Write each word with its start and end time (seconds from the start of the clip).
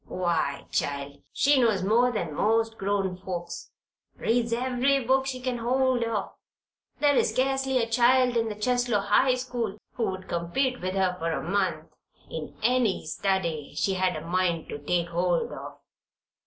Why, 0.07 0.65
child, 0.71 1.21
she 1.31 1.61
knows 1.61 1.83
more 1.83 2.11
than 2.11 2.33
most 2.33 2.75
grown 2.79 3.15
folks. 3.17 3.69
Reads 4.17 4.51
every 4.51 5.05
book 5.05 5.27
she 5.27 5.39
can 5.39 5.57
get 5.57 5.63
hold 5.63 6.03
of; 6.03 6.31
there 6.99 7.15
is 7.15 7.31
scarcely 7.31 7.77
a 7.77 7.87
child 7.87 8.35
in 8.35 8.49
the 8.49 8.55
Cheslow 8.55 9.01
High 9.01 9.35
School 9.35 9.77
who 9.97 10.17
could 10.17 10.27
compete 10.27 10.81
with 10.81 10.95
her 10.95 11.15
for 11.19 11.31
a 11.31 11.43
month 11.47 11.91
in 12.31 12.57
any 12.63 13.05
study 13.05 13.75
she 13.75 13.93
had 13.93 14.15
a 14.15 14.25
mind 14.25 14.69
to 14.69 14.79
take 14.79 15.09
hold 15.09 15.51
of. 15.51 15.77